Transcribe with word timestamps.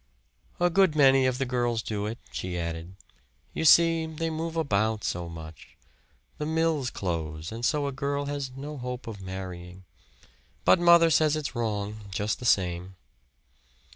"A 0.59 0.71
good 0.71 0.95
many 0.95 1.27
of 1.27 1.37
the 1.37 1.45
girls 1.45 1.83
do 1.83 2.07
it," 2.07 2.17
she 2.31 2.57
added. 2.57 2.95
"You 3.53 3.65
see, 3.65 4.07
they 4.07 4.31
move 4.31 4.55
about 4.57 5.03
so 5.03 5.29
much 5.29 5.77
the 6.39 6.45
mills 6.47 6.89
close, 6.89 7.51
and 7.51 7.63
so 7.63 7.85
a 7.85 7.91
girl 7.91 8.25
has 8.25 8.49
no 8.57 8.79
hope 8.79 9.05
of 9.05 9.21
marrying. 9.21 9.83
But 10.65 10.79
mothers 10.79 11.13
says 11.13 11.35
it's 11.35 11.53
wrong, 11.53 11.99
just 12.11 12.39
the 12.39 12.45
same." 12.45 12.95